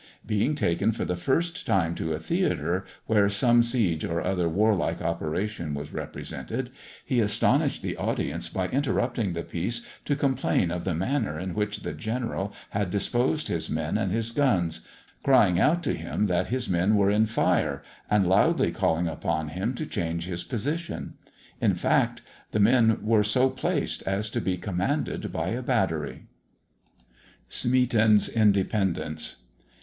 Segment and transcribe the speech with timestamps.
[0.25, 4.99] Being taken for the first time to a theatre, where some siege or other warlike
[4.99, 6.71] operation was represented,
[7.05, 11.81] he astonished the audience by interrupting the piece to complain of the manner in which
[11.81, 14.87] the general had disposed his men and his guns,
[15.21, 19.75] crying out to him that his men were in fire, and loudly calling upon him
[19.75, 21.13] to change his position.
[21.61, 22.23] In fact,
[22.53, 26.23] the men were so placed as to be commanded by a battery.
[27.49, 29.35] SMEATON'S INDEPENDENCE.